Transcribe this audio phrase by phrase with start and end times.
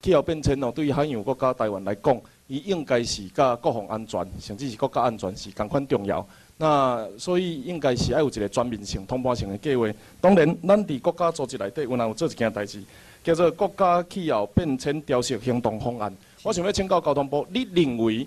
[0.00, 2.16] 气候变迁哦，对于海洋国家台湾来讲，
[2.46, 6.24] 伊应该是甲国防安全，甚至是国家安全是同款重要。
[6.56, 9.88] 那所以应该是要有一个全面性、通盘性的计划。
[10.20, 12.80] 当然，咱伫国家组织内底，有哪有做一件代志，
[13.24, 16.14] 叫做国家气候变迁调适行动方案。
[16.44, 18.24] 我想要请教交通部，你认为，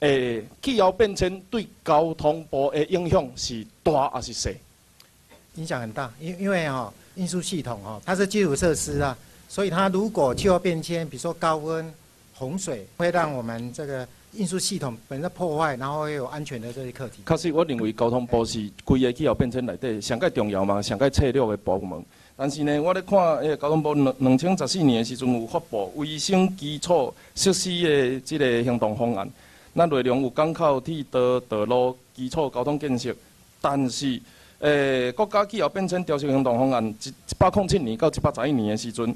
[0.00, 4.50] 诶，气候变迁对交通部的影响是大还是小？
[5.54, 9.16] 影响很大，因因为哈运输系统哈它是基础设施啊，
[9.52, 11.92] 所以它如果气候变迁，比如说高温、
[12.32, 14.08] 洪水，会让我们这个。
[14.34, 17.20] 运输系统本身破坏，然后又有安全的这些课题。
[17.26, 22.02] 确实，我认为交通部是规个气候变迁内底上界重要嘛，上界策略的部门。
[22.34, 29.30] 但是呢，我咧看诶，交通部两两千十四年的时阵有发布卫生基础设施的这个行动方案，
[29.74, 33.14] 那内容有港口、铁道、道路、基础交通建设。
[33.60, 34.18] 但是，
[34.62, 39.12] 诶，国家气候变迁调整行动方案一一百零七年到一百十一年的时阵。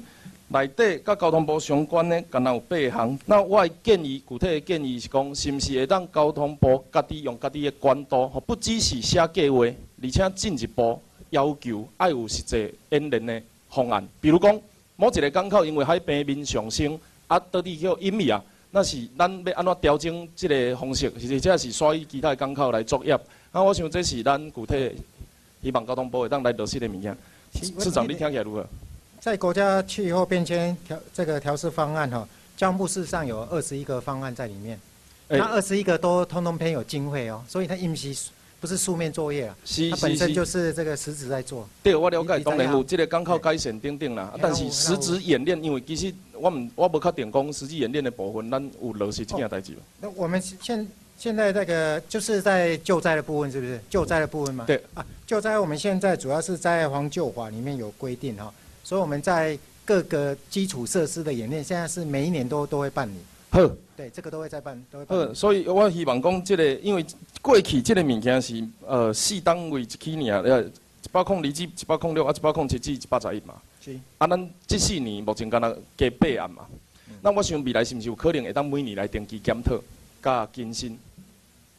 [0.49, 3.17] 内底甲交通部相关的，敢若有八项。
[3.25, 9.65] 那我的建议，具体的建议是讲，是毋是会当交通部家己用家己的管道，不只是写计划，
[10.03, 14.05] 而且进一步要求要有实际演练的方案。
[14.19, 14.59] 比如讲，
[14.97, 23.13] 某一个港口因为海平面上升，啊，到底叫隐秘啊，那是咱要安怎调整这个方式，或者是刷伊其他港口来作业。
[23.53, 24.91] 啊，我想这是咱具体
[25.61, 27.15] 希望交通部会当来落实的物件。
[27.53, 28.65] 市长，你听起来如何？
[29.19, 34.79] 在国家气候变迁调这个调试方案哈，交通部事实上有二十一个方案在里面，
[35.27, 39.55] 那二十一个都通通偏有经费哦，所以它应是不是书面作业啊，
[39.91, 41.67] 它本身就是这个实质在做。
[41.83, 50.87] 对，我了解，当然有这个港口改善等等啦，但是实质演练，因为其实我们我无确定讲实际演练的部分，咱有落实这件代志那我们现
[51.17, 54.65] 现在那个就是在救灾的部分，是不是救灾的部分嘛？
[54.67, 58.53] 对啊，救灾我们现在主要是在防救法里面有规定哈。
[58.83, 63.15] 所以我们在各个基础设施的演练，现在是每一年都都会办理。
[63.49, 65.17] 好，对，这个都会在办，都会办。
[65.17, 67.03] 好，所以我希望讲，这个因为
[67.41, 73.55] 过去这个物件是呃四单位一起年，呃一百空二至一百空六啊，一百空七至一百十一嘛。
[73.83, 73.97] 是。
[74.19, 76.65] 啊，咱这四年目前敢若加八案嘛。
[77.21, 79.75] 那我想未来是毋是有可能会当每年来定期检讨、
[80.21, 80.97] 加更新？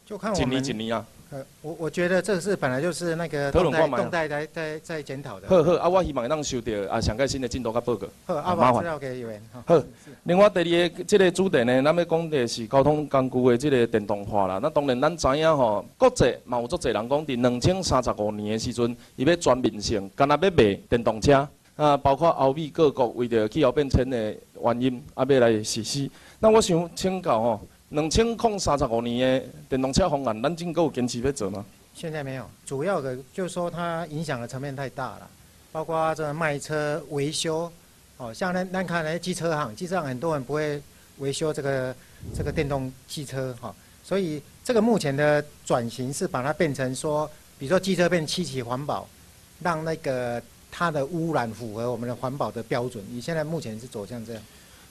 [0.05, 0.47] 就看我们。
[0.47, 1.05] 一年一年啊。
[1.31, 5.47] 呃，我我觉得这是本来就是那个动态动态在在在检讨的。
[5.47, 8.07] 好好，啊，我希望能收到啊上届新的进度甲报告。
[8.25, 8.83] 好，啊，麻烦。
[9.63, 9.83] 好，
[10.23, 14.59] 另外第二个这个主题呢，咱要讲的是交通工具的这个电动化啦。
[14.59, 26.09] 那当然咱知影吼，国际嘛有足侪人讲，伫两千三十五年的时阵，伊要全面性，干那要卖电动车啊，包括欧美各国为着气候变迁的原因，啊要来实施。
[26.39, 27.61] 那我想请教吼。
[27.89, 31.65] 两千零三十五年的电动车方案，咱真够坚持要做吗？
[31.95, 35.27] 现在没有，主要的就是说它影响的层面太大了，
[35.71, 37.69] 包括这卖车维修，
[38.17, 40.79] 哦，像咱咱看来机车行，机车行很多人不会
[41.17, 41.95] 维修这个
[42.35, 43.73] 这个电动汽车，哈，
[44.03, 49.09] 所以这个目前的转型是把它变成说，比如说机车变七级环保，
[49.63, 50.39] 让那个
[50.71, 53.03] 它的污染符合我们的环保的标准。
[53.09, 54.43] 你现在目前是走向这样？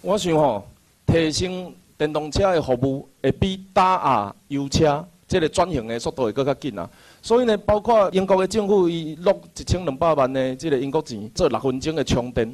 [0.03, 0.69] 我想吼，
[1.07, 1.73] 提升。
[1.99, 6.89] 电动车的服务会比打压油车，这个转型的速度会更加紧啊！
[7.21, 12.49] 所以呢，包括英国的政府伊落一千两百万的这个英国钱做六分钟的充电，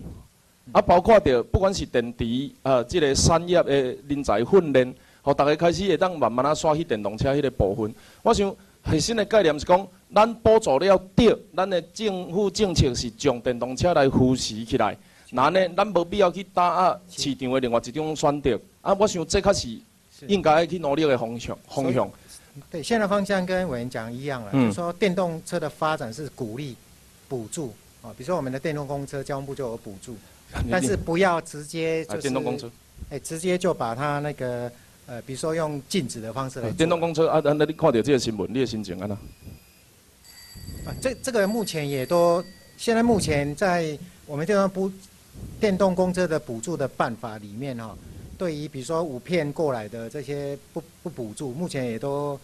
[0.72, 3.72] 啊，包括着不管是电池啊，这个产业的
[4.08, 7.94] 人才训练，互大家开始会当慢慢啊刷去电动车迄个部分。
[8.22, 8.50] 我想
[8.82, 14.96] 核心的概念是讲，咱补助了对，咱的政府政策是将电动车来扶持起来。
[15.36, 18.56] 那呢，咱无必要去打压市场的另外一种选择。
[18.82, 19.80] 啊，我想这较是
[20.28, 21.58] 应该去努力的方向。
[21.68, 22.08] 方向。
[22.70, 26.76] 对，现在方向跟委员讲一样了，就是说电动车的发展是鼓励、
[27.28, 28.14] 补助啊。
[28.16, 30.16] 比如说我们的电动公车，交通部就有补助，
[30.70, 32.22] 但是不要直接就是。
[32.22, 32.70] 电动公车。
[33.10, 34.70] 哎，直接就把它那个
[35.06, 36.70] 呃，比如说用禁止的方式来。
[36.70, 39.18] 电动公车啊，那那你看到这个新闻，你的心情啊？
[40.86, 42.40] 啊，这这个目前也都，
[42.76, 44.88] 现在目前在我们电动部。
[45.64, 47.96] 电动公车的补助的办法里面哈，
[48.36, 52.38] 对于比如说五片过来的这些不不补助，目前也都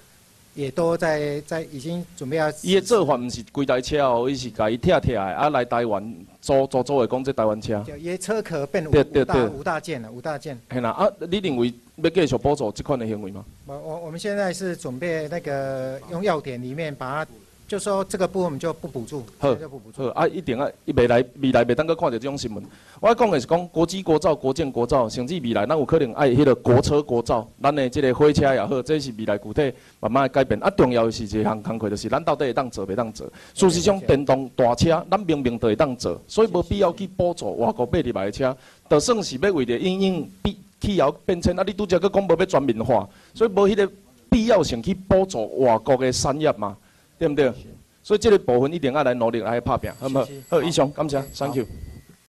[0.54, 2.50] 也都在在已经准备要。
[2.62, 7.84] 伊的做法毋是规台车哦，伊是甲伊拆拆的啊来台湾租租租的讲这台湾车。
[7.98, 10.58] 伊车壳变五五大五大件了，五大件。
[10.72, 13.44] 系啦啊，你认为要继续补助这款的行为吗？
[13.66, 17.30] 我我我们现在是准备那个用要点里面把它。
[17.70, 19.56] 就说这个部分我们就不补助，好，
[19.94, 22.60] 好啊，一定啊，未来未来未当阁看到这种新闻。
[22.98, 30.60] 我讲的是讲国际国造、国建国造，甚至未来咱有可能爱迄个国车国造，咱的这个火车也好，这是未来具体慢慢的改变。
[30.60, 33.24] 啊，重要的是一项工课，就是咱到底会当做未当做。
[33.54, 38.56] 事实上，电动大车咱明明都会当做，所以无必要去补助外国买入来的车。
[38.88, 43.88] 就算是要为着因应气气候变迁，啊，你拄则佫讲无要全面化，所以无迄个
[44.28, 46.76] 必要性去补助外国的产业嘛，
[47.20, 47.52] 对不对？
[48.02, 50.26] 所以这个部分一定要来努力来拍拼，好唔好？
[50.48, 51.66] 好，以上感谢，Thank you。